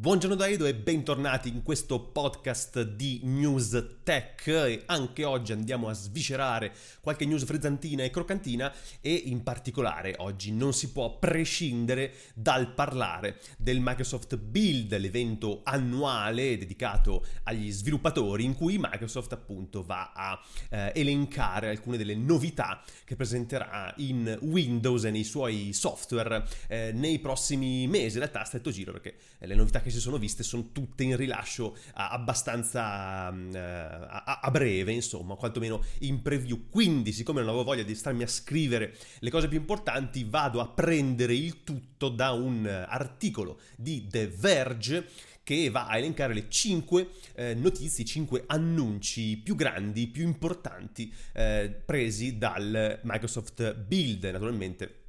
Buongiorno 0.00 0.34
da 0.34 0.48
Edo 0.48 0.64
e 0.64 0.74
bentornati 0.74 1.50
in 1.50 1.62
questo 1.62 2.00
podcast 2.00 2.80
di 2.80 3.20
News 3.24 3.98
Tech. 4.02 4.46
E 4.46 4.84
anche 4.86 5.24
oggi 5.24 5.52
andiamo 5.52 5.90
a 5.90 5.92
sviscerare 5.92 6.72
qualche 7.02 7.26
news 7.26 7.44
frizzantina 7.44 8.02
e 8.02 8.08
croccantina 8.08 8.72
e 9.02 9.12
in 9.12 9.42
particolare 9.42 10.14
oggi 10.16 10.52
non 10.52 10.72
si 10.72 10.90
può 10.90 11.18
prescindere 11.18 12.14
dal 12.32 12.72
parlare 12.72 13.40
del 13.58 13.80
Microsoft 13.80 14.38
Build, 14.38 14.96
l'evento 14.96 15.60
annuale 15.64 16.56
dedicato 16.56 17.22
agli 17.42 17.70
sviluppatori 17.70 18.44
in 18.44 18.54
cui 18.54 18.78
Microsoft 18.78 19.34
appunto 19.34 19.82
va 19.82 20.12
a 20.14 20.40
eh, 20.70 20.92
elencare 20.94 21.68
alcune 21.68 21.98
delle 21.98 22.14
novità 22.14 22.82
che 23.04 23.16
presenterà 23.16 23.92
in 23.98 24.38
Windows 24.40 25.04
e 25.04 25.10
nei 25.10 25.24
suoi 25.24 25.74
software 25.74 26.48
eh, 26.68 26.90
nei 26.94 27.18
prossimi 27.18 27.86
mesi, 27.86 28.14
in 28.14 28.20
realtà 28.20 28.40
a 28.40 28.44
stretto 28.44 28.70
giro 28.70 28.92
perché 28.92 29.16
le 29.40 29.54
novità 29.54 29.82
che 29.82 29.89
che 29.90 29.96
si 29.96 30.00
sono 30.00 30.16
viste 30.16 30.42
sono 30.42 30.70
tutte 30.72 31.02
in 31.02 31.16
rilascio 31.16 31.76
abbastanza 31.94 33.28
uh, 33.28 33.56
a, 33.56 34.40
a, 34.42 34.50
breve, 34.50 34.92
insomma, 34.92 35.34
quantomeno 35.34 35.84
in 36.00 36.22
preview. 36.22 36.68
Quindi, 36.70 37.12
siccome 37.12 37.40
non 37.40 37.48
avevo 37.48 37.64
voglia 37.64 37.82
di 37.82 37.94
starmi 37.94 38.22
a 38.22 38.26
scrivere 38.26 38.96
le 39.18 39.30
cose 39.30 39.48
più 39.48 39.58
importanti, 39.58 40.24
vado 40.24 40.60
a 40.60 40.68
prendere 40.68 41.34
il 41.34 41.62
tutto 41.64 42.08
da 42.08 42.30
un 42.30 42.66
articolo 42.66 43.60
di 43.76 44.06
The 44.08 44.28
Verge 44.28 45.06
che 45.42 45.68
va 45.68 45.88
a 45.88 45.98
elencare 45.98 46.32
le 46.32 46.48
5 46.48 47.08
eh, 47.34 47.54
notizie, 47.54 48.04
i 48.04 48.06
5 48.06 48.44
annunci 48.46 49.36
più 49.38 49.56
grandi, 49.56 50.06
più 50.06 50.22
importanti 50.22 51.12
eh, 51.32 51.82
presi 51.84 52.38
dal 52.38 53.00
Microsoft 53.02 53.74
Build, 53.74 54.24
naturalmente 54.24 54.99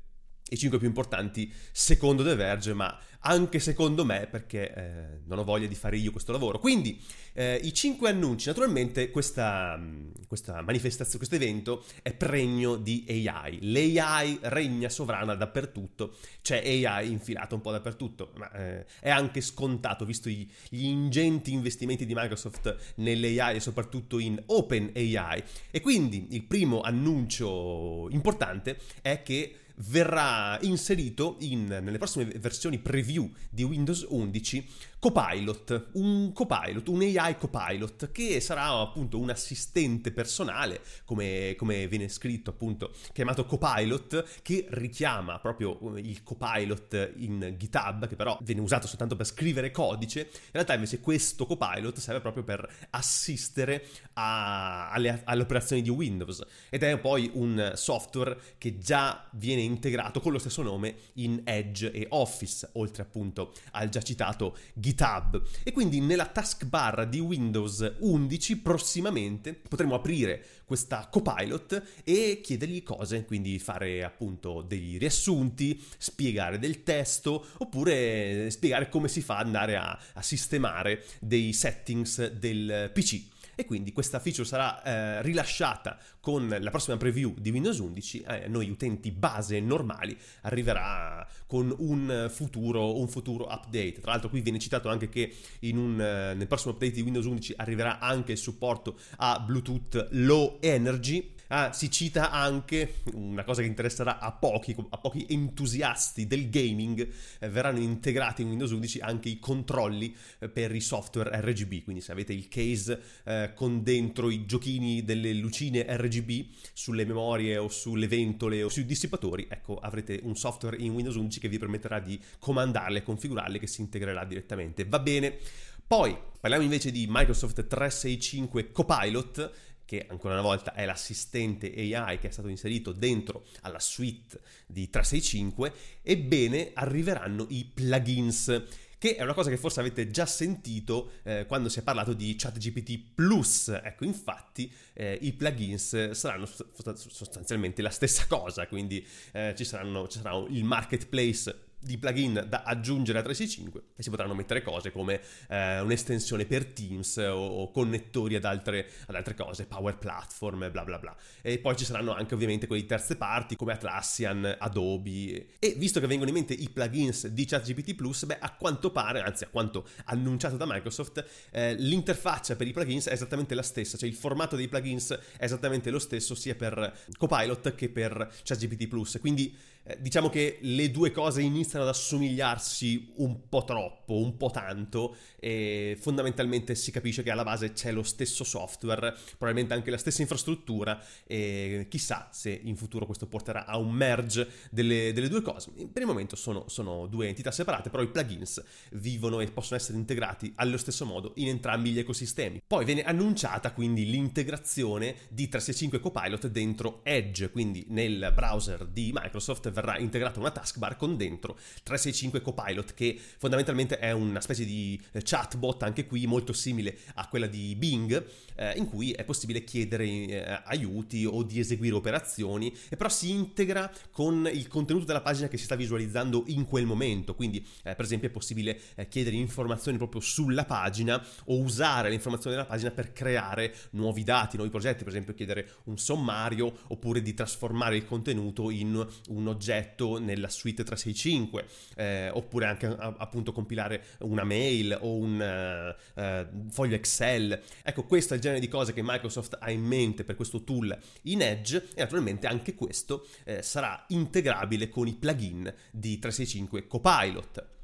i 0.54 0.58
5 0.58 0.78
più 0.80 0.88
importanti 0.88 1.52
secondo 1.72 2.24
The 2.24 2.36
Verge, 2.36 2.74
ma 2.74 2.98
anche 3.22 3.60
secondo 3.60 4.04
me 4.04 4.28
perché 4.30 4.74
eh, 4.74 5.20
non 5.26 5.40
ho 5.40 5.44
voglia 5.44 5.68
di 5.68 5.76
fare 5.76 5.98
io 5.98 6.12
questo 6.12 6.32
lavoro. 6.32 6.60
Quindi 6.60 7.00
eh, 7.34 7.60
i 7.64 7.74
cinque 7.74 8.10
annunci, 8.10 8.48
naturalmente 8.48 9.12
questa, 9.12 9.80
questa 10.28 10.62
manifestazione, 10.62 11.18
questo 11.18 11.36
evento 11.36 11.86
è 12.02 12.14
pregno 12.14 12.76
di 12.76 13.06
AI. 13.08 13.60
L'AI 13.72 14.40
regna 14.42 14.90
sovrana 14.90 15.36
dappertutto, 15.36 16.16
c'è 16.42 16.58
AI 16.58 17.12
infilata 17.12 17.56
un 17.56 17.62
po' 17.62 17.72
dappertutto, 17.72 18.34
ma 18.36 18.52
eh, 18.52 18.86
è 19.00 19.10
anche 19.10 19.40
scontato 19.40 20.04
visto 20.04 20.28
gli, 20.30 20.48
gli 20.70 20.86
ingenti 20.86 21.54
investimenti 21.54 22.06
di 22.06 22.14
Microsoft 22.14 22.94
nell'AI 22.96 23.56
e 23.56 23.60
soprattutto 23.60 24.20
in 24.20 24.42
OpenAI. 24.46 25.44
E 25.70 25.80
quindi 25.80 26.28
il 26.32 26.44
primo 26.44 26.82
annuncio 26.82 28.08
importante 28.10 28.78
è 29.02 29.22
che 29.22 29.56
verrà 29.88 30.60
inserito 30.62 31.38
in, 31.40 31.66
nelle 31.68 31.98
prossime 31.98 32.26
versioni 32.40 32.80
preview 32.80 33.30
di 33.50 33.64
Windows 33.64 34.06
11 34.08 34.68
Copilot, 35.02 35.90
un 35.94 36.32
Copilot, 36.32 36.88
un 36.90 37.02
AI 37.02 37.36
Copilot 37.36 38.12
che 38.12 38.40
sarà 38.40 38.68
appunto 38.68 39.18
un 39.18 39.32
assistente 39.32 40.12
personale, 40.12 40.80
come, 41.06 41.56
come 41.58 41.88
viene 41.88 42.08
scritto 42.08 42.52
appunto, 42.52 42.94
chiamato 43.12 43.48
Copilot, 43.48 44.42
che 44.44 44.68
richiama 44.70 45.40
proprio 45.40 45.98
il 45.98 46.22
Copilot 46.22 47.14
in 47.16 47.56
GitHub, 47.58 48.08
che 48.08 48.16
però 48.16 48.38
viene 48.44 48.62
usato 48.62 48.86
soltanto 48.86 49.16
per 49.16 49.26
scrivere 49.26 49.72
codice. 49.72 50.20
In 50.20 50.52
realtà 50.52 50.76
invece 50.76 51.00
questo 51.00 51.48
Copilot 51.48 51.98
serve 51.98 52.22
proprio 52.22 52.44
per 52.44 52.72
assistere 52.92 53.84
a, 54.14 54.92
alle, 54.92 55.22
alle 55.24 55.42
operazioni 55.42 55.82
di 55.82 55.90
Windows 55.90 56.46
ed 56.70 56.84
è 56.84 57.00
poi 57.00 57.28
un 57.34 57.72
software 57.74 58.38
che 58.60 58.78
già 58.78 59.28
viene 59.32 59.64
integrato 59.64 60.20
con 60.20 60.32
lo 60.32 60.38
stesso 60.38 60.62
nome 60.62 60.96
in 61.14 61.42
Edge 61.44 61.92
e 61.92 62.06
Office, 62.10 62.70
oltre 62.74 63.02
appunto 63.02 63.54
al 63.72 63.90
già 63.90 64.04
citato 64.04 64.56
GitHub 64.76 64.90
GitHub 64.92 65.42
e 65.64 65.72
quindi 65.72 66.00
nella 66.02 66.26
taskbar 66.26 67.08
di 67.08 67.20
Windows 67.20 67.96
11 68.00 68.58
prossimamente 68.58 69.54
potremo 69.54 69.96
aprire 69.96 70.44
questa 70.66 71.08
copilot 71.12 72.02
e 72.04 72.40
chiedergli 72.42 72.84
cose, 72.84 73.26
quindi 73.26 73.60
fare 73.60 74.04
appunto 74.04 74.62
dei 74.62 74.98
riassunti, 74.98 75.82
spiegare 75.98 76.60
del 76.60 76.84
testo 76.84 77.46
oppure 77.58 78.50
spiegare 78.50 78.90
come 78.90 79.08
si 79.08 79.22
fa 79.22 79.38
ad 79.38 79.48
andare 79.48 79.76
a, 79.76 80.00
a 80.14 80.22
sistemare 80.22 81.04
dei 81.20 81.52
settings 81.54 82.32
del 82.32 82.90
PC 82.94 83.24
e 83.62 83.66
quindi 83.66 83.92
questa 83.92 84.20
feature 84.20 84.48
sarà 84.48 84.84
eh, 84.84 85.22
rilasciata 85.22 85.98
con 86.20 86.56
la 86.60 86.70
prossima 86.70 86.98
preview 86.98 87.34
di 87.38 87.52
Windows 87.52 87.78
11 87.78 88.24
a 88.26 88.36
eh, 88.36 88.48
noi 88.48 88.70
utenti 88.70 89.12
base 89.12 89.60
normali 89.60 90.18
arriverà 90.42 91.26
con 91.46 91.74
un 91.78 92.28
futuro, 92.30 93.00
un 93.00 93.08
futuro 93.08 93.46
update. 93.46 94.00
Tra 94.02 94.12
l'altro 94.12 94.30
qui 94.30 94.42
viene 94.42 94.60
citato 94.60 94.90
anche 94.90 95.10
che 95.10 95.34
un, 95.62 96.00
eh, 96.02 96.34
nel 96.34 96.48
prossimo 96.48 96.74
update 96.74 96.94
di 96.94 97.02
Windows 97.02 97.26
11 97.26 97.54
arriverà 97.58 98.00
anche 98.00 98.34
il 98.34 98.38
supporto 98.38 98.98
a 99.18 99.40
Bluetooth 99.40 100.08
Low 100.12 100.58
Energy 100.60 101.34
Ah, 101.54 101.74
si 101.74 101.92
cita 101.92 102.32
anche 102.32 103.02
una 103.16 103.44
cosa 103.44 103.62
che 103.62 103.68
interesserà 103.68 104.20
a 104.20 104.32
pochi, 104.32 104.74
a 104.92 104.98
pochi 104.98 105.26
entusiasti 105.28 106.26
del 106.26 106.50
gaming, 106.50 107.06
eh, 107.40 107.50
verranno 107.50 107.80
integrati 107.80 108.42
in 108.42 108.48
Windows 108.48 108.72
11 108.72 109.00
anche 109.00 109.28
i 109.28 109.38
controlli 109.38 110.16
eh, 110.40 110.48
per 110.48 110.74
i 110.74 110.80
software 110.80 111.42
RGB, 111.42 111.84
quindi 111.84 112.02
se 112.02 112.14
avete 112.14 112.32
il 112.32 112.48
case 112.48 113.02
eh, 113.26 113.52
con 113.54 113.84
dentro 113.84 114.30
i 114.30 114.46
giochini 114.46 115.04
delle 115.04 115.34
lucine 115.34 115.86
RGB 115.90 116.48
sulle 116.72 117.04
memorie 117.04 117.58
o 117.58 117.68
sulle 117.68 118.08
ventole 118.08 118.64
o 118.64 118.70
sui 118.70 118.86
dissipatori, 118.86 119.46
ecco 119.50 119.76
avrete 119.76 120.22
un 120.24 120.38
software 120.38 120.78
in 120.78 120.94
Windows 120.94 121.18
11 121.18 121.42
che 121.42 121.50
vi 121.50 121.60
permetterà 121.60 122.00
di 122.00 122.18
comandarle 122.40 123.00
e 123.00 123.04
configurarle 123.04 123.60
che 123.60 123.68
si 123.68 123.82
integrerà 123.82 124.24
direttamente. 124.24 124.86
Va 124.86 125.00
bene. 125.00 125.38
Poi 125.86 126.18
parliamo 126.40 126.64
invece 126.64 126.90
di 126.90 127.06
Microsoft 127.10 127.68
365 127.68 128.72
Copilot 128.72 129.52
che 129.92 130.06
ancora 130.08 130.36
una 130.36 130.42
volta 130.42 130.74
è 130.74 130.86
l'assistente 130.86 131.68
AI 131.68 132.18
che 132.18 132.30
è 132.30 132.32
stato 132.32 132.48
inserito 132.48 132.94
dentro 132.94 133.44
alla 133.64 133.82
suite 133.82 134.40
di 134.66 134.90
365, 134.90 135.74
ebbene 136.02 136.72
arriveranno 136.74 137.46
i 137.50 137.70
plugins 137.74 138.64
che 138.98 139.16
è 139.18 139.24
una 139.24 139.34
cosa 139.34 139.50
che 139.50 139.58
forse 139.58 139.82
avete 139.82 140.10
già 140.10 140.26
sentito 140.26 141.14
eh, 141.24 141.46
quando 141.46 141.68
si 141.68 141.80
è 141.80 141.82
parlato 141.82 142.14
di 142.14 142.36
ChatGPT 142.38 143.14
Plus. 143.16 143.68
Ecco, 143.84 144.06
infatti 144.06 144.72
eh, 144.94 145.18
i 145.22 145.34
plugins 145.34 146.12
saranno 146.12 146.46
sostanzialmente 146.46 147.82
la 147.82 147.90
stessa 147.90 148.28
cosa, 148.28 148.68
quindi 148.68 149.06
eh, 149.34 149.54
ci, 149.58 149.66
saranno, 149.66 150.08
ci 150.08 150.20
sarà 150.20 150.38
il 150.48 150.64
marketplace 150.64 151.71
di 151.82 151.98
plugin 151.98 152.46
da 152.48 152.64
aggiungere 152.64 153.20
a 153.20 153.22
365 153.24 153.94
e 153.96 154.04
si 154.04 154.10
potranno 154.10 154.36
mettere 154.36 154.62
cose 154.62 154.92
come 154.92 155.20
eh, 155.50 155.80
un'estensione 155.80 156.46
per 156.46 156.66
Teams 156.68 157.18
o, 157.18 157.34
o 157.34 157.72
connettori 157.72 158.36
ad 158.36 158.46
altre, 158.46 158.88
ad 159.08 159.16
altre, 159.16 159.34
cose, 159.34 159.66
Power 159.66 159.98
Platform, 159.98 160.70
bla 160.72 160.84
bla 160.84 161.00
bla. 161.00 161.16
E 161.42 161.58
poi 161.58 161.76
ci 161.76 161.86
saranno 161.86 162.14
anche 162.14 162.36
ovviamente 162.36 162.68
quelli 162.68 162.86
terze 162.86 163.16
parti 163.16 163.56
come 163.56 163.74
Atlassian, 163.74 164.58
Adobe. 164.60 165.48
E 165.60 165.74
visto 165.78 166.00
che 166.00 166.08
vengono 166.08 166.30
in 166.30 166.36
mente 166.36 166.54
i 166.54 166.70
plugins 166.70 167.28
di 167.28 167.46
ChatGPT 167.46 168.26
beh, 168.26 168.38
a 168.40 168.54
quanto 168.54 168.92
pare, 168.92 169.22
anzi 169.22 169.44
a 169.44 169.48
quanto 169.48 169.88
annunciato 170.06 170.58
da 170.58 170.66
Microsoft, 170.68 171.26
eh, 171.52 171.74
l'interfaccia 171.76 172.56
per 172.56 172.68
i 172.68 172.72
plugins 172.72 173.08
è 173.08 173.14
esattamente 173.14 173.56
la 173.56 173.64
stessa, 173.64 173.98
cioè 173.98 174.08
il 174.08 174.16
formato 174.16 174.56
dei 174.56 174.68
plugins 174.68 175.18
è 175.38 175.44
esattamente 175.44 175.90
lo 175.90 176.00
stesso 176.00 176.36
sia 176.36 176.56
per 176.56 177.00
Copilot 177.18 177.76
che 177.76 177.90
per 177.90 178.32
ChatGPT. 178.44 179.20
Quindi 179.20 179.56
eh, 179.84 179.98
diciamo 180.00 180.30
che 180.30 180.60
le 180.62 180.92
due 180.92 181.12
cose 181.12 181.42
iniziano 181.42 181.71
ad 181.80 181.88
assomigliarsi 181.88 183.14
un 183.18 183.48
po' 183.48 183.64
troppo, 183.64 184.18
un 184.18 184.38
po' 184.38 184.50
tanto 184.50 185.16
e 185.40 185.98
fondamentalmente 186.00 186.76
si 186.76 186.92
capisce 186.92 187.24
che 187.24 187.32
alla 187.32 187.44
base 187.44 187.74
c'è 187.74 187.92
lo 187.92 188.04
stesso 188.04 188.44
software, 188.44 189.16
probabilmente 189.38 189.74
anche 189.74 189.92
la 189.92 189.98
stessa 189.98 190.22
infrastruttura 190.22 191.02
e 191.26 191.88
chissà 191.90 192.30
se 192.32 192.60
in 192.64 192.76
futuro 192.76 193.06
questo 193.06 193.28
porterà 193.28 193.66
a 193.66 193.78
un 193.78 193.92
merge 193.92 194.48
delle, 194.70 195.12
delle 195.14 195.30
due 195.30 195.42
cose. 195.42 195.72
Per 195.72 196.02
il 196.02 196.08
momento 196.08 196.36
sono, 196.36 196.66
sono, 196.68 197.08
due 197.08 197.28
entità 197.28 197.52
separate, 197.52 197.90
però 197.90 198.04
i 198.04 198.10
plugins 198.10 198.64
vivono 198.92 199.40
e 199.40 199.50
possono 199.52 199.80
essere 199.80 199.98
integrati 199.98 200.52
allo 200.56 200.78
stesso 200.78 201.06
modo 201.06 201.34
in 201.36 201.48
entrambi 201.48 201.92
gli 201.92 202.00
ecosistemi. 202.00 202.62
Poi 202.66 202.86
viene 202.86 203.04
annunciata 203.04 203.72
quindi 203.72 204.10
l'integrazione 204.10 205.16
di 205.30 205.48
365 205.48 206.00
Copilot 206.00 206.48
dentro 206.48 207.02
Edge, 207.04 207.50
quindi 207.50 207.86
nel 207.90 208.32
browser 208.34 208.86
di 208.86 209.12
Microsoft 209.14 209.70
verrà 209.72 209.98
integrata 209.98 210.40
una 210.40 210.52
taskbar 210.52 210.96
con 210.96 211.18
dentro 211.18 211.58
365 211.84 212.42
Copilot 212.42 212.94
che 212.94 213.20
fondamentalmente 213.38 214.00
è 214.00 214.12
una 214.12 214.42
specie 214.42 214.66
di 214.66 215.00
eh, 215.12 215.22
chatbot 215.24 215.84
anche 215.84 216.06
qui 216.06 216.26
molto 216.28 216.54
simile 216.54 216.98
a 217.16 217.28
quella 217.28 217.48
di 217.48 217.76
Bing 217.76 218.26
eh, 218.56 218.74
in 218.78 218.86
cui 218.86 219.12
è 219.12 219.24
possibile 219.24 219.64
chiedere 219.64 220.06
eh, 220.06 220.62
aiuti 220.66 221.26
o 221.26 221.44
di 221.44 221.60
eseguire 221.60 221.96
operazioni 221.96 222.74
e 222.90 222.96
però 222.96 223.10
si 223.10 223.32
integra 223.32 223.92
con 224.12 224.50
il 224.52 224.68
contenuto 224.68 225.06
della 225.06 225.22
pagina 225.22 225.48
che 225.48 225.58
si 225.58 225.64
sta 225.64 225.76
visualizzando 225.76 226.44
in 226.48 226.66
quel 226.66 226.86
momento. 226.86 227.36
Quindi 227.36 227.66
eh, 227.84 227.96
per 227.96 228.06
esempio 228.06 228.30
è 228.30 228.32
possibile 228.32 228.80
eh, 228.96 229.08
chiedere 229.08 229.36
informazioni 229.36 229.98
proprio 229.98 230.22
sulla 230.22 230.66
pagina 230.66 231.24
o 231.46 231.60
usare 231.60 232.10
le 232.10 232.16
informazioni 232.16 232.56
della 232.56 232.68
pagina 232.68 232.92
per 232.92 233.14
creare 233.14 233.74
nuovi 233.92 234.24
dati, 234.24 234.56
nuovi 234.56 234.72
progetti 234.72 235.04
per 235.04 235.14
esempio 235.14 235.34
chiedere 235.34 235.68
un 235.86 235.98
sommario 235.98 236.72
oppure 236.88 237.22
di 237.22 237.34
trasformare 237.34 237.96
il 237.96 238.06
contenuto 238.06 238.70
in 238.70 239.08
un 239.30 239.48
oggetto 239.48 239.60
oggetto 239.62 240.20
nella 240.20 240.50
suite 240.50 240.84
365, 240.84 241.51
eh, 241.96 242.30
oppure 242.32 242.66
anche 242.66 242.86
appunto 242.88 243.52
compilare 243.52 244.04
una 244.20 244.44
mail 244.44 244.98
o 245.02 245.16
un 245.16 245.96
uh, 246.16 246.72
foglio 246.72 246.96
Excel. 246.96 247.60
Ecco, 247.84 248.04
questo 248.04 248.34
è 248.34 248.36
il 248.38 248.42
genere 248.42 248.60
di 248.60 248.68
cose 248.68 248.94
che 248.94 249.02
Microsoft 249.04 249.58
ha 249.60 249.72
in 249.72 249.84
mente 249.84 250.24
per 250.24 250.36
questo 250.36 250.64
tool 250.64 250.98
in 251.24 251.42
Edge 251.42 251.78
e 251.96 252.02
naturalmente 252.02 252.48
anche 252.48 252.76
questo 252.76 253.28
eh, 253.44 253.62
sarà 253.62 254.06
integrabile 254.10 254.90
con 254.90 255.08
i 255.08 255.14
plugin 255.14 255.74
di 255.92 256.20
365 256.20 256.88
Copilot. 256.88 257.81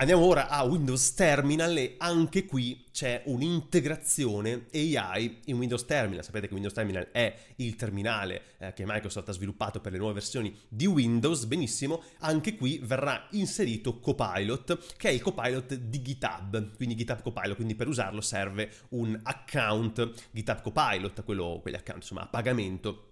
Andiamo 0.00 0.22
ora 0.26 0.46
a 0.46 0.62
Windows 0.62 1.12
Terminal 1.14 1.76
e 1.76 1.96
anche 1.98 2.46
qui 2.46 2.84
c'è 2.92 3.22
un'integrazione 3.24 4.66
AI 4.72 5.40
in 5.46 5.56
Windows 5.56 5.84
Terminal. 5.86 6.22
Sapete 6.22 6.46
che 6.46 6.52
Windows 6.52 6.72
Terminal 6.72 7.08
è 7.10 7.36
il 7.56 7.74
terminale 7.74 8.42
eh, 8.58 8.72
che 8.74 8.84
Microsoft 8.86 9.28
ha 9.28 9.32
sviluppato 9.32 9.80
per 9.80 9.90
le 9.90 9.98
nuove 9.98 10.12
versioni 10.12 10.56
di 10.68 10.86
Windows. 10.86 11.46
Benissimo, 11.46 12.04
anche 12.18 12.54
qui 12.54 12.78
verrà 12.80 13.26
inserito 13.32 13.98
Copilot, 13.98 14.94
che 14.96 15.08
è 15.08 15.10
il 15.10 15.20
Copilot 15.20 15.74
di 15.74 16.00
GitHub, 16.00 16.76
quindi 16.76 16.94
GitHub 16.94 17.20
Copilot, 17.20 17.56
quindi 17.56 17.74
per 17.74 17.88
usarlo 17.88 18.20
serve 18.20 18.70
un 18.90 19.18
account 19.24 20.12
GitHub 20.30 20.62
Copilot, 20.62 21.24
quello, 21.24 21.58
quegli 21.60 21.74
account 21.74 22.02
insomma 22.02 22.22
a 22.22 22.28
pagamento 22.28 23.07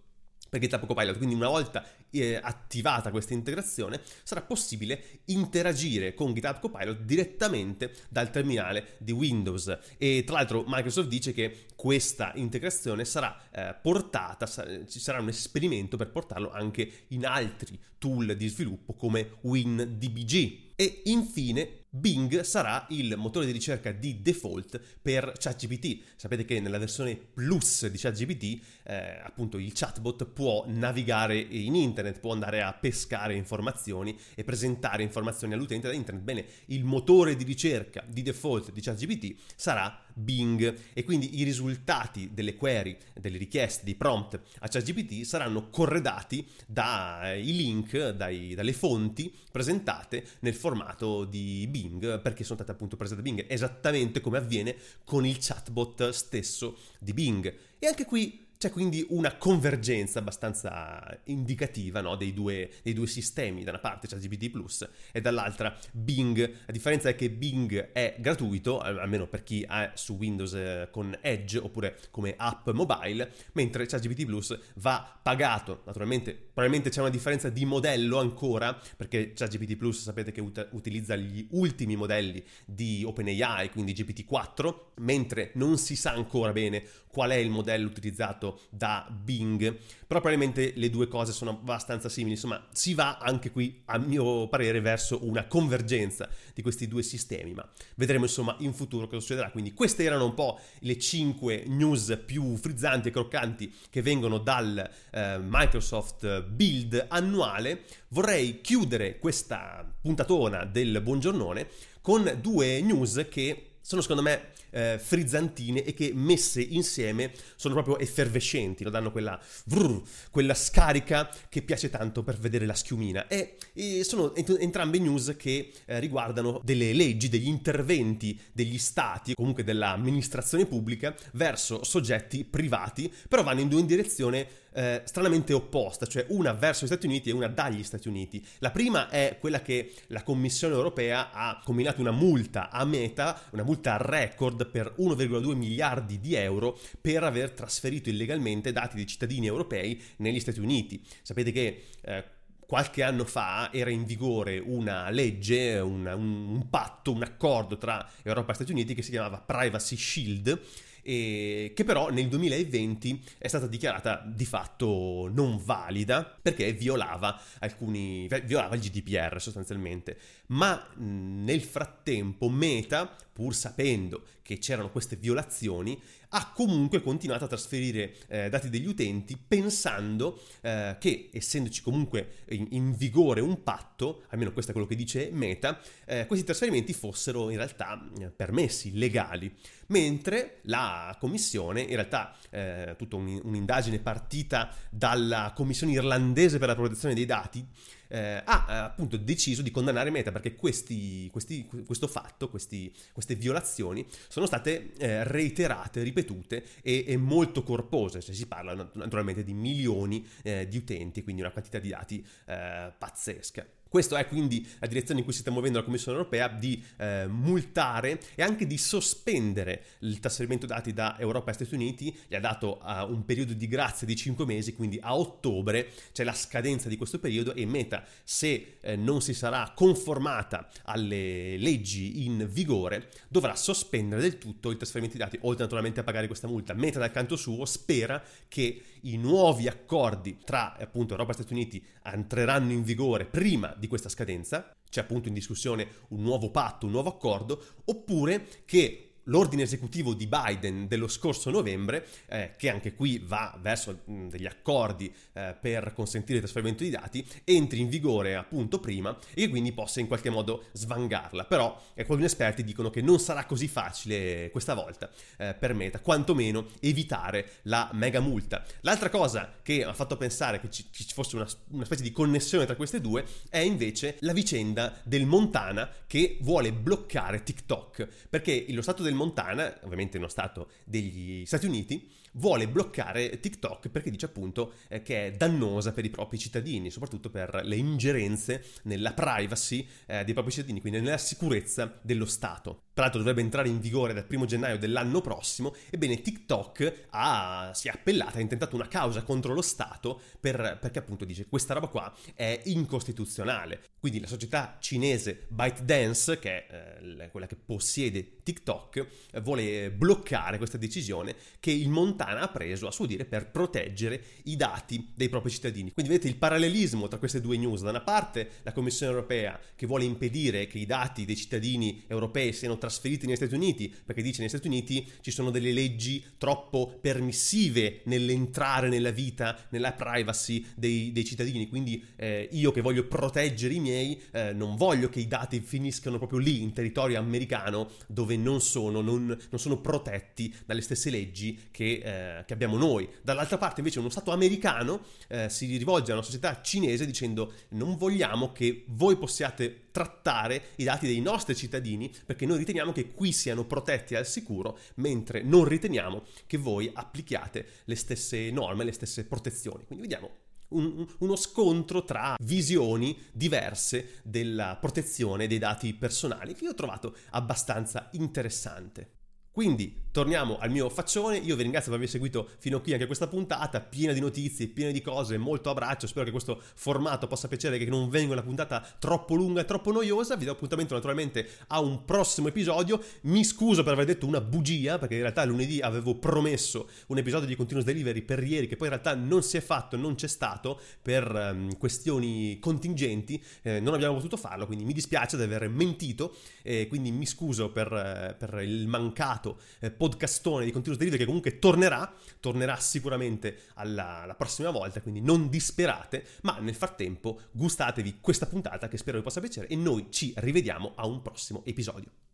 per 0.57 0.61
GitHub 0.61 0.87
Copilot. 0.87 1.17
Quindi 1.17 1.35
una 1.35 1.49
volta 1.49 1.85
eh, 2.11 2.39
attivata 2.43 3.11
questa 3.11 3.35
integrazione 3.35 4.01
sarà 4.23 4.43
possibile 4.43 5.21
interagire 5.27 6.15
con 6.15 6.33
GitHub 6.33 6.61
Copilot 6.61 7.01
direttamente 7.01 7.93
dal 8.09 8.31
terminale 8.31 8.97
di 8.99 9.13
Windows. 9.13 9.79
E 9.99 10.25
tra 10.25 10.37
l'altro 10.37 10.65
Microsoft 10.67 11.09
dice 11.09 11.33
che 11.33 11.67
questa 11.77 12.33
integrazione 12.35 13.05
sarà 13.05 13.39
eh, 13.51 13.75
portata, 13.81 14.47
ci 14.47 14.99
sarà 14.99 15.21
un 15.21 15.29
esperimento 15.29 15.97
per 15.97 16.11
portarlo 16.11 16.51
anche 16.51 17.05
in 17.09 17.27
altri 17.27 17.79
tool 17.99 18.35
di 18.37 18.49
sviluppo 18.49 18.95
come 18.95 19.37
WinDBG. 19.43 20.65
E 20.79 21.03
infine 21.05 21.86
Bing 21.97 22.41
sarà 22.43 22.87
il 22.91 23.15
motore 23.17 23.47
di 23.47 23.53
ricerca 23.53 23.91
di 23.91 24.21
default 24.21 24.79
per 25.01 25.33
ChatGPT. 25.39 26.03
Sapete 26.17 26.45
che 26.45 26.61
nella 26.61 26.79
versione 26.79 27.17
plus 27.17 27.87
di 27.87 27.97
ChatGPT, 27.97 28.61
eh, 28.85 29.21
appunto, 29.23 29.57
il 29.57 29.73
chatbot 29.73 30.27
può 30.27 30.65
navigare 30.69 31.39
in 31.39 31.75
internet, 31.75 32.21
può 32.21 32.33
andare 32.33 32.61
a 32.61 32.75
pescare 32.75 33.35
informazioni 33.35 34.17
e 34.35 34.45
presentare 34.45 35.03
informazioni 35.03 35.55
all'utente 35.55 35.89
da 35.89 35.95
internet. 35.95 36.23
Bene, 36.23 36.45
il 36.67 36.85
motore 36.85 37.35
di 37.35 37.45
ricerca 37.45 38.05
di 38.07 38.23
default 38.23 38.73
di 38.73 38.81
ChatGPT 38.83 39.35
sarà 39.57 40.05
Bing 40.13 40.75
e 40.93 41.05
quindi 41.05 41.39
i 41.41 41.45
risultati 41.45 42.31
delle 42.33 42.57
query, 42.57 42.97
delle 43.15 43.37
richieste, 43.37 43.85
dei 43.85 43.95
prompt 43.95 44.41
a 44.61 44.69
ChatGPT 44.69 45.25
saranno 45.25 45.69
corredati 45.69 46.47
dai 46.67 47.55
link, 47.55 48.11
dai, 48.11 48.55
dalle 48.55 48.73
fonti 48.73 49.33
presentate 49.51 50.25
nel 50.41 50.55
formato 50.55 51.25
di 51.25 51.67
Bing 51.69 51.86
perché 51.89 52.45
sono 52.45 52.57
state 52.57 52.73
appunto 52.73 52.97
prese 52.97 53.15
da 53.15 53.23
Bing 53.23 53.45
esattamente 53.49 54.21
come 54.21 54.39
avviene 54.39 54.77
con 55.05 55.27
il 55.27 55.37
chatbot 55.39 56.11
stesso 56.11 56.77
di 56.99 57.13
Bing. 57.13 57.55
E 57.79 57.87
anche 57.87 58.05
qui 58.05 58.46
c'è 58.59 58.71
quindi 58.71 59.05
una 59.11 59.37
convergenza 59.37 60.19
abbastanza 60.19 61.21
indicativa 61.25 62.01
no, 62.01 62.17
dei, 62.17 62.33
due, 62.33 62.71
dei, 62.83 62.95
due, 62.95 63.07
sistemi, 63.07 63.65
da 63.65 63.71
una 63.71 63.81
parte 63.81 64.07
c'è 64.07 64.17
GPT 64.17 64.51
Plus 64.51 64.89
e 65.13 65.21
dall'altra 65.21 65.77
Bing. 65.93 66.39
La 66.65 66.73
differenza 66.73 67.09
è 67.11 67.15
che 67.15 67.31
Bing 67.31 67.93
è 67.93 68.17
gratuito, 68.19 68.79
almeno 68.81 69.27
per 69.27 69.43
chi 69.43 69.63
è 69.63 69.91
su 69.95 70.15
Windows 70.15 70.55
eh, 70.55 70.89
con 70.91 71.17
Edge 71.21 71.59
oppure 71.59 71.99
come 72.11 72.35
app 72.37 72.69
mobile, 72.71 73.31
mentre 73.53 73.87
ChatGPT 73.87 74.25
Plus 74.25 74.59
va 74.77 75.19
pagato. 75.23 75.83
Naturalmente, 75.85 76.33
probabilmente 76.33 76.89
c'è 76.89 77.01
una 77.01 77.11
differenza 77.11 77.51
di 77.51 77.65
modello 77.67 78.19
ancora, 78.19 78.79
perché 78.97 79.33
ChatGPT 79.35 79.77
Plus 79.77 80.03
sapete 80.03 80.33
che 80.33 80.41
ut- 80.41 80.69
utilizza 80.73 81.15
gli 81.15 81.47
ultimi 81.51 81.95
modelli 81.95 82.43
di 82.65 83.05
OpenAI, 83.05 83.71
quindi 83.71 83.93
GPT-4, 83.93 84.75
mentre 84.97 85.51
non 85.55 85.77
si 85.77 85.95
sa 85.95 86.13
ancora 86.13 86.53
bene 86.53 86.83
qual 87.17 87.31
è 87.31 87.37
il 87.37 87.49
modello 87.49 87.87
utilizzato 87.87 88.46
da 88.71 89.07
Bing, 89.11 89.59
però 90.07 90.21
probabilmente 90.21 90.73
le 90.77 90.91
due 90.91 91.09
cose 91.09 91.33
sono 91.33 91.51
abbastanza 91.51 92.09
simili, 92.09 92.35
insomma 92.35 92.67
si 92.73 92.95
va 92.95 93.19
anche 93.19 93.51
qui 93.51 93.83
a 93.87 93.99
mio 93.99 94.49
parere 94.49 94.81
verso 94.81 95.27
una 95.27 95.47
convergenza 95.47 96.29
di 96.55 96.63
questi 96.63 96.87
due 96.89 97.03
sistemi, 97.03 97.53
ma 97.53 97.69
vedremo 97.97 98.25
insomma 98.25 98.57
in 98.61 98.73
futuro 98.73 99.07
cosa 99.07 99.21
succederà, 99.21 99.51
quindi 99.51 99.73
queste 99.75 100.05
erano 100.05 100.25
un 100.27 100.35
po' 100.35 100.59
le 100.81 100.99
5 100.99 101.65
news 101.67 102.23
più 102.25 102.57
frizzanti 102.57 103.09
e 103.09 103.11
croccanti 103.11 103.73
che 103.91 104.03
vengono 104.03 104.39
dal 104.39 104.89
eh, 105.11 105.39
Microsoft 105.41 106.43
Build 106.43 107.07
annuale, 107.09 107.85
vorrei 108.09 108.61
chiudere 108.61 109.19
questa 109.19 109.85
puntatona 110.01 110.65
del 110.65 111.01
buongiornone 111.03 111.69
con 112.01 112.39
due 112.41 112.81
news 112.81 113.27
che 113.29 113.71
sono 113.81 114.01
secondo 114.01 114.23
me 114.23 114.51
eh, 114.77 114.99
frizzantine 115.03 115.83
e 115.85 115.95
che 115.95 116.13
messe 116.15 116.61
insieme 116.61 117.33
sono 117.57 117.73
proprio 117.73 117.99
effervescenti, 117.99 118.85
no? 118.85 118.91
danno 118.91 119.11
quella, 119.11 119.41
vrr, 119.65 120.03
quella 120.31 120.53
scarica 120.53 121.31
che 121.49 121.63
piace 121.63 121.89
tanto 121.89 122.23
per 122.23 122.37
vedere 122.39 122.67
la 122.67 122.75
schiumina. 122.75 123.27
E, 123.27 123.57
e 123.73 124.05
sono 124.05 124.35
ent- 124.35 124.59
entrambe 124.61 124.99
news 124.99 125.35
che 125.39 125.73
eh, 125.87 125.99
riguardano 125.99 126.61
delle 126.63 126.93
leggi, 126.93 127.31
degli 127.31 127.49
interventi 127.49 128.39
degli 128.53 128.79
stati, 128.79 129.35
comunque 129.35 129.65
dell'amministrazione 129.65 130.67
pubblica, 130.67 131.15
verso 131.33 131.83
soggetti 131.83 132.45
privati, 132.45 133.11
però 133.29 133.43
vanno 133.43 133.61
in 133.61 133.69
due 133.69 133.81
in 133.81 133.87
direzione 133.87 134.65
eh, 134.77 135.01
stranamente 135.05 135.55
opposta, 135.55 136.05
cioè 136.05 136.27
una 136.29 136.53
verso 136.53 136.85
gli 136.85 136.89
Stati 136.89 137.07
Uniti 137.07 137.31
e 137.31 137.33
una 137.33 137.49
dagli 137.49 137.83
Stati 137.83 138.09
Uniti. 138.09 138.45
La 138.59 138.71
prima 138.71 139.09
è 139.09 139.39
quella 139.41 139.63
che 139.63 139.95
la 140.09 140.23
Commissione 140.23 140.75
europea 140.75 141.33
ha 141.33 141.61
combinato 141.65 142.03
una 142.03 142.11
multa 142.11 142.69
a 142.71 142.85
Meta, 142.85 143.41
una 143.53 143.63
multa 143.63 143.97
record 143.97 144.66
per 144.67 144.95
1,2 144.99 145.55
miliardi 145.55 146.21
di 146.21 146.35
euro 146.35 146.79
per 147.01 147.23
aver 147.23 147.53
trasferito 147.53 148.09
illegalmente 148.09 148.73
dati 148.73 148.97
di 148.97 149.07
cittadini 149.07 149.47
europei 149.47 150.01
negli 150.17 150.41
Stati 150.41 150.61
Uniti. 150.61 151.03
Sapete 151.23 151.53
che 151.53 151.85
eh, 152.03 152.25
qualche 152.67 153.03
anno 153.03 153.25
fa 153.25 153.73
era 153.73 153.91
in 153.91 154.05
vigore 154.05 154.59
una 154.59 155.09
legge, 155.11 155.79
un, 155.79 156.07
un, 156.07 156.55
un, 156.55 156.69
patto, 156.69 157.13
un 157.13 157.23
accordo 157.23 157.79
tra 157.79 158.07
Europa 158.23 158.53
e 158.53 158.55
Stati 158.55 158.73
Uniti 158.73 158.95
che 158.95 159.03
si 159.03 159.11
chiamava 159.11 159.41
Privacy 159.41 159.97
Shield 159.97 160.61
e 161.09 161.73
che 161.73 161.85
però 161.85 162.11
nel 162.11 162.27
2020 162.27 163.23
è 163.39 163.47
stata 163.47 163.69
dichiarata 163.69 164.25
di 164.27 164.45
fatto 164.45 165.31
non 165.33 165.63
valida 165.63 166.25
perché 166.43 166.73
violava 166.73 167.41
alcuni 167.61 168.29
violava 168.45 168.75
il 168.75 168.81
GDPR 168.81 169.41
sostanzialmente. 169.41 170.19
Ma 170.47 170.85
nel 170.97 171.63
frattempo 171.63 172.49
Meta, 172.49 173.15
pur 173.33 173.55
sapendo 173.55 174.25
che 174.43 174.59
c'erano 174.59 174.91
queste 174.91 175.15
violazioni, 175.15 176.01
ha 176.31 176.53
comunque 176.53 177.03
continuato 177.03 177.45
a 177.45 177.49
trasferire 177.49 178.15
eh, 178.29 178.49
dati 178.49 178.69
degli 178.69 178.87
utenti 178.87 179.37
pensando 179.37 180.41
eh, 180.61 180.97
che, 180.99 181.31
essendoci 181.33 181.83
comunque 181.83 182.45
in, 182.49 182.67
in, 182.71 182.95
vigore 182.97 183.41
un 183.41 183.63
patto, 183.63 184.23
almeno 184.29 184.53
questo 184.53 184.71
è 184.71 184.75
quello 184.75 184.89
che 184.89 184.97
dice 184.97 185.31
Meta, 185.33 185.81
eh, 186.05 186.27
questi 186.27 186.45
trasferimenti 186.45 186.93
fossero 186.93 187.51
in 187.51 187.57
realtà 187.57 188.01
eh, 188.19 188.31
permessi, 188.31 188.97
legali. 188.97 189.55
Mentre 189.89 190.61
la 190.63 191.17
commissione, 191.21 191.83
in 191.83 191.95
realtà 191.95 192.35
eh, 192.51 192.95
tutta 192.99 193.17
un, 193.17 193.41
un'indagine 193.43 194.01
partita 194.01 194.75
dalla 194.91 195.53
commissione 195.55 195.93
irlandese 195.93 196.59
per 196.59 196.69
la 196.69 196.75
protezione 196.75 197.15
dei 197.15 197.25
dati, 197.25 197.65
eh, 198.09 198.43
ha 198.45 198.67
eh, 198.69 198.75
appunto 198.75 199.17
deciso 199.17 199.63
di 199.63 199.71
condannare 199.71 200.11
Meta 200.11 200.33
perché 200.33 200.55
questi, 200.55 201.29
questi, 201.31 201.69
questo 201.85 202.07
fatto, 202.07 202.49
questi, 202.49 202.93
queste 203.13 203.35
violazioni 203.35 204.07
sono 204.29 204.47
state 204.47 204.93
eh, 204.99 205.25
reiterate, 205.25 206.03
ripetute 206.03 206.65
e, 206.83 207.05
e, 207.07 207.17
molto 207.17 207.63
corpose, 207.63 208.21
cioè 208.21 208.35
si 208.35 208.47
parla 208.47 208.75
naturalmente 208.93 209.45
di 209.45 209.55
milioni 209.55 210.27
eh, 210.43 210.67
di 210.69 210.77
utenti, 210.77 211.23
quindi 211.23 211.43
una 211.43 211.51
quantità 211.51 211.79
di 211.79 211.89
dati 211.89 212.27
eh, 212.47 212.93
pazzesca. 212.97 213.67
Questa 213.89 214.19
è 214.19 214.27
quindi 214.27 214.67
la 214.81 214.87
direzione 214.89 215.21
in 215.21 215.25
cui 215.25 215.35
si 215.35 215.41
sta 215.41 215.51
muovendo 215.51 215.79
la 215.79 215.85
Commissione 215.85 216.19
europea 216.19 216.49
di 216.49 216.83
eh, 216.97 217.27
multare 217.29 218.21
e 218.35 218.43
anche 218.43 218.67
di 218.67 218.79
sospendere 218.79 219.83
il 220.01 220.19
trasferimento 220.19 220.67
dati 220.67 220.93
da 220.93 221.17
Europa 221.19 221.51
e 221.51 221.55
Stati 221.55 221.75
Uniti. 221.75 222.15
Gli 222.27 222.35
ha 222.35 222.41
dato 222.41 222.81
uh, 222.83 223.11
un 223.11 223.25
periodo 223.25 223.53
di 223.53 223.69
grazia 223.69 224.07
di 224.07 224.17
5 224.17 224.45
mesi, 224.45 224.75
quindi 224.75 224.99
a 225.01 225.17
ottobre 225.17 225.91
c'è 226.13 226.25
la 226.25 226.33
scadenza 226.33 226.89
di 226.89 226.97
questo 226.97 227.19
periodo 227.19 227.55
e 227.55 227.65
Meta, 227.65 228.05
se 228.25 228.79
eh, 228.81 228.97
non 228.97 229.21
si 229.21 229.35
sarà 229.35 229.73
conformata 229.75 230.69
alle 230.85 231.57
leggi 231.57 232.27
in 232.27 232.49
vigore, 232.51 233.09
dovrà 233.29 233.55
sospendere 233.55 234.21
del 234.21 234.39
tutto 234.39 234.71
il 234.71 234.77
trasferimento 234.77 235.17
di 235.17 235.23
dati, 235.23 235.39
oltre 235.43 235.63
naturalmente 235.63 236.01
a 236.01 236.05
pagare 236.05 236.27
questa 236.27 236.49
multa. 236.49 236.75
Meta 236.75 236.99
dal 236.99 237.13
canto 237.13 237.37
suo 237.37 237.65
spera 237.65 238.23
che 238.49 238.83
i 239.03 239.17
nuovi 239.17 239.69
accordi 239.69 240.39
tra 240.45 240.77
appunto 240.77 241.13
Europa 241.13 241.31
e 241.31 241.35
Stati 241.35 241.53
Uniti 241.53 241.83
entreranno 242.03 242.73
in 242.73 242.83
vigore 242.83 243.25
prima 243.25 243.75
di 243.79 243.87
questa 243.87 244.09
scadenza, 244.09 244.75
c'è 244.89 245.01
appunto 245.01 245.29
in 245.29 245.35
discussione 245.35 245.89
un 246.09 246.23
nuovo 246.23 246.51
patto, 246.51 246.87
un 246.87 246.93
nuovo 246.93 247.11
accordo, 247.11 247.63
oppure 247.85 248.47
che 248.65 249.06
l'ordine 249.27 249.63
esecutivo 249.63 250.15
di 250.15 250.27
Biden 250.27 250.89
dello 250.89 251.09
scorso 251.09 251.51
novembre, 251.51 252.07
eh, 252.29 252.55
che 252.57 252.71
anche 252.71 252.95
qui 252.95 253.23
va 253.25 253.57
verso 253.61 254.01
mh, 254.05 254.29
degli 254.29 254.47
accordi 254.47 255.13
eh, 255.33 255.57
per 255.61 255.93
consentire 255.95 256.35
il 256.35 256.41
trasferimento 256.41 256.83
di 256.83 256.91
dati, 256.91 257.27
entri 257.45 257.81
in 257.81 257.89
vigore 257.89 258.35
appunto 258.35 258.81
prima 258.81 259.17
e 259.35 259.49
quindi 259.49 259.73
possa 259.73 260.01
in 260.01 260.07
qualche 260.07 260.31
modo 260.31 260.65
svangarla. 260.73 261.45
Però 261.45 261.81
eh, 261.95 262.03
alcuni 262.03 262.25
esperti 262.25 262.65
dicono 262.65 262.91
che 262.91 263.03
non 263.03 263.19
sarà 263.19 263.45
così 263.47 263.69
facile 263.69 264.51
questa 264.51 264.75
volta 264.75 265.11
eh, 265.39 265.55
per 265.55 265.75
Meta, 265.75 266.01
quantomeno 266.01 266.69
evitare 266.81 267.59
la 267.63 267.91
mega 267.93 268.21
multa. 268.21 268.65
L'altra 268.81 269.11
cosa 269.11 269.59
che 269.63 269.85
ha 269.85 269.93
fatto 269.93 270.17
pensare 270.17 270.61
che 270.61 270.71
ci, 270.71 270.87
ci 270.91 271.05
fosse 271.13 271.37
una, 271.37 271.47
una 271.71 271.85
specie 271.85 272.03
di 272.03 272.13
connessione 272.13 272.65
tra 272.65 272.77
queste 272.77 273.01
due 273.01 273.25
è 273.51 273.59
invece 273.59 274.17
la 274.21 274.33
vicenda 274.33 274.95
del 275.05 275.27
Montana 275.27 275.91
che 276.07 276.39
vuole 276.41 276.73
bloccare 276.73 277.43
TikTok, 277.43 278.09
perché 278.31 278.65
lo 278.71 278.83
Stato 278.87 279.03
del 279.03 279.15
Montana, 279.17 279.79
ovviamente 279.83 280.19
uno 280.19 280.29
Stato 280.29 280.69
degli 280.85 281.45
Stati 281.47 281.67
Uniti, 281.67 282.09
vuole 282.37 282.69
bloccare 282.69 283.41
TikTok 283.41 283.89
perché 283.89 284.11
dice 284.11 284.27
appunto 284.27 284.75
eh, 284.89 285.03
che 285.03 285.27
è 285.27 285.31
dannosa 285.33 285.93
per 285.93 286.05
i 286.05 286.11
propri 286.11 286.39
cittadini, 286.39 286.91
soprattutto 286.91 287.31
per 287.31 287.61
le 287.65 287.77
ingerenze 287.77 288.65
nella 288.85 289.13
privacy 289.13 289.87
eh, 290.07 290.25
dei 290.25 290.35
propri 290.35 290.53
cittadini, 290.53 290.81
quindi 290.81 291.01
nella 291.01 291.19
sicurezza 291.19 291.99
dello 292.03 292.27
Stato. 292.27 292.83
Tra 292.93 293.05
l'altro 293.05 293.21
dovrebbe 293.21 293.43
entrare 293.43 293.69
in 293.69 293.79
vigore 293.79 294.15
dal 294.15 294.25
primo 294.25 294.47
gennaio 294.47 294.79
dell'anno 294.79 295.21
prossimo, 295.21 295.75
ebbene 295.91 296.23
TikTok 296.23 297.07
ha, 297.11 297.71
si 297.75 297.89
è 297.89 297.91
appellata, 297.91 298.39
ha 298.39 298.41
intentato 298.41 298.75
una 298.75 298.89
causa 298.89 299.23
contro 299.23 299.53
lo 299.53 299.63
Stato 299.63 300.21
per, 300.41 300.79
perché 300.81 300.99
appunto 300.99 301.25
dice 301.27 301.47
questa 301.47 301.75
roba 301.75 301.89
qua 301.89 302.15
è 302.35 302.63
incostituzionale. 302.65 303.83
Quindi 303.99 304.21
la 304.21 304.27
società 304.27 304.79
cinese 304.81 305.47
ByteDance, 305.49 306.39
che 306.39 306.67
è 306.67 306.99
eh, 307.03 307.29
quella 307.31 307.47
che 307.47 307.57
possiede 307.57 308.43
TikTok, 308.43 309.07
vuole 309.43 309.91
bloccare 309.91 310.57
questa 310.57 310.79
decisione 310.79 311.35
che 311.61 311.73
il 311.73 311.89
Montana 311.89 312.26
Montana 312.27 312.43
ha 312.43 312.49
preso 312.49 312.89
a 312.89 312.91
suo 312.91 313.07
dire 313.07 313.25
per 313.25 313.51
proteggere 313.51 314.21
i 314.45 314.57
dati 314.57 315.13
dei 315.15 315.29
propri 315.29 315.51
cittadini. 315.51 315.93
Quindi 315.93 316.11
vedete 316.11 316.29
il 316.29 316.37
parallelismo 316.37 317.07
tra 317.07 317.19
queste 317.19 317.41
due 317.41 317.57
news. 317.57 317.83
Da 317.83 317.91
una 317.91 318.01
parte 318.01 318.51
la 318.63 318.73
Commissione 318.73 319.13
europea 319.13 319.59
che 319.77 319.87
vuole 319.87 320.05
impedire 320.05 320.67
che 320.67 320.79
i 320.79 320.87
dati 320.87 321.25
dei 321.25 321.37
cittadini 321.37 322.03
europei 322.09 322.53
siano 322.53 322.79
trasferiti 322.79 323.27
negli 323.27 323.37
Stati 323.37 323.55
Uniti, 323.55 323.95
perché 324.05 324.23
dice 324.23 324.41
negli 324.41 324.49
Stati 324.49 324.67
Uniti 324.67 325.09
ci 325.21 325.31
sono 325.31 325.51
delle 325.51 325.73
leggi 325.73 326.25
troppo 326.37 326.99
permissive 327.01 328.01
nell'entrare 328.05 328.89
nella 328.89 329.11
vita, 329.11 329.57
nella 329.71 329.93
privacy 329.93 330.65
dei, 330.75 331.13
dei 331.13 331.25
cittadini. 331.25 331.69
Quindi 331.69 332.05
eh, 332.17 332.49
io 332.51 332.73
che 332.73 332.81
voglio 332.81 333.07
proteggere 333.07 333.75
i 333.75 333.81
miei, 333.81 334.21
eh, 334.33 334.53
non 334.53 334.77
voglio 334.77 335.09
che 335.09 335.21
i 335.21 335.29
dati 335.29 335.61
finiscano 335.61 336.19
proprio 336.19 336.39
lì 336.39 336.63
in 336.63 336.73
territorio 336.73 337.19
americano 337.19 337.91
dove 338.09 338.37
non 338.37 338.61
sono, 338.61 339.01
non, 339.01 339.27
non 339.27 339.61
sono 339.61 339.81
protetti 339.81 340.53
dalle 340.65 340.81
stesse 340.81 341.11
leggi 341.11 341.59
che 341.71 342.01
eh, 342.07 342.45
che 342.47 342.53
abbiamo 342.53 342.77
noi. 342.77 343.09
Dall'altra 343.21 343.59
parte 343.59 343.81
invece 343.81 343.99
uno 343.99 344.11
Stato 344.11 344.31
americano 344.31 345.01
eh, 345.27 345.49
si 345.49 345.77
rivolge 345.77 346.13
a 346.13 346.15
una 346.15 346.23
società 346.23 346.63
cinese 346.63 347.05
dicendo 347.05 347.53
non 347.71 347.97
vogliamo 347.97 348.53
che 348.53 348.85
voi 348.91 349.17
possiate 349.17 349.89
trattare 349.91 350.67
i 350.77 350.85
dati 350.85 351.07
dei 351.07 351.21
nostri 351.21 351.57
cittadini 351.57 352.15
perché 352.25 352.47
noi 352.47 352.59
riteniamo 352.59 352.93
che 352.93 353.11
qui 353.11 353.33
siano 353.33 353.65
protetti 353.65 354.15
al 354.15 354.27
sicuro, 354.27 354.79
mentre 354.97 355.43
non 355.43 355.65
riteniamo 355.65 356.23
che 356.47 356.59
voi 356.59 356.89
applichiate 356.95 357.67
le 357.85 357.97
stesse 357.97 358.53
norme, 358.53 358.85
le 358.85 358.93
stesse 358.93 359.25
protezioni. 359.25 359.85
Quindi 359.85 360.07
vediamo 360.07 360.31
un, 360.69 361.07
uno 361.19 361.35
scontro 361.35 362.05
tra 362.05 362.37
visioni 362.41 363.19
diverse 363.33 364.21
della 364.23 364.77
protezione 364.81 365.49
dei 365.49 365.59
dati 365.59 365.93
personali 365.95 366.55
che 366.55 366.65
io 366.65 366.71
ho 366.71 366.75
trovato 366.75 367.17
abbastanza 367.31 368.11
interessante. 368.13 369.16
Quindi 369.57 370.05
torniamo 370.11 370.59
al 370.59 370.71
mio 370.71 370.91
faccione, 370.91 371.39
io 371.39 371.57
vi 371.57 371.63
ringrazio 371.63 371.91
per 371.91 371.99
aver 371.99 372.11
seguito 372.11 372.49
fino 372.59 372.77
a 372.77 372.81
qui 372.81 372.93
anche 372.93 373.07
questa 373.07 373.27
puntata, 373.27 373.81
piena 373.81 374.13
di 374.13 374.21
notizie, 374.21 374.67
piena 374.67 374.91
di 374.91 375.01
cose, 375.01 375.37
molto 375.39 375.71
abbraccio, 375.71 376.07
spero 376.07 376.25
che 376.27 376.31
questo 376.31 376.61
formato 376.75 377.27
possa 377.27 377.49
piacere, 377.49 377.77
che 377.79 377.87
non 377.87 378.09
venga 378.11 378.33
una 378.33 378.43
puntata 378.43 378.87
troppo 378.99 379.35
lunga 379.35 379.63
e 379.63 379.65
troppo 379.65 379.93
noiosa, 379.93 380.37
vi 380.37 380.45
do 380.47 380.53
appuntamento 380.53 380.95
naturalmente 380.95 381.49
a 381.69 381.81
un 381.81 382.05
prossimo 382.05 382.49
episodio, 382.49 383.03
mi 383.23 383.45
scuso 383.45 383.83
per 383.83 383.95
aver 383.95 384.05
detto 384.05 384.27
una 384.27 384.43
bugia, 384.43 384.99
perché 384.99 385.15
in 385.15 385.21
realtà 385.21 385.45
lunedì 385.45 385.81
avevo 385.81 386.15
promesso 386.17 386.89
un 387.09 387.19
episodio 387.19 387.47
di 387.47 387.57
Continuous 387.57 387.87
Delivery 387.87 388.23
per 388.23 388.43
ieri, 388.43 388.67
che 388.69 388.77
poi 388.77 388.89
in 388.89 388.93
realtà 388.95 389.15
non 389.15 389.43
si 389.43 389.57
è 389.57 389.61
fatto, 389.61 389.97
non 389.97 390.15
c'è 390.17 390.29
stato, 390.29 390.81
per 391.01 391.31
um, 391.31 391.77
questioni 391.79 392.59
contingenti, 392.59 393.43
eh, 393.63 393.81
non 393.81 393.95
abbiamo 393.95 394.17
potuto 394.17 394.37
farlo, 394.37 394.67
quindi 394.67 394.85
mi 394.85 394.95
dispiace 394.95 395.37
di 395.39 395.43
aver 395.43 395.69
mentito, 395.69 396.35
eh, 396.63 396.87
quindi 396.89 397.11
mi 397.11 397.27
scuso 397.27 397.71
per, 397.71 397.93
eh, 397.93 398.35
per 398.35 398.63
il 398.63 398.87
mancato 398.87 399.45
eh, 399.81 399.91
podcastone 399.91 400.65
di 400.65 400.73
Continuous 400.73 400.99
Delivery 400.99 401.23
che 401.23 401.27
comunque 401.27 401.59
tornerà, 401.59 402.13
tornerà 402.41 402.77
sicuramente 402.77 403.65
alla, 403.75 404.23
alla 404.23 404.35
prossima 404.35 404.71
volta, 404.71 405.01
quindi 405.01 405.21
non 405.21 405.49
disperate, 405.49 406.25
ma 406.43 406.59
nel 406.59 406.75
frattempo 406.75 407.43
gustatevi 407.53 408.19
questa 408.21 408.47
puntata 408.47 408.89
che 408.89 408.97
spero 408.97 409.19
vi 409.19 409.23
possa 409.23 409.41
piacere 409.41 409.69
e 409.69 409.77
noi 409.77 410.09
ci 410.11 410.33
rivediamo 410.37 410.93
a 410.97 411.07
un 411.07 411.23
prossimo 411.23 411.63
episodio. 411.65 412.26